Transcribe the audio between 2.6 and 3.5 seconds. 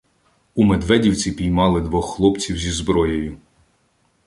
зброєю.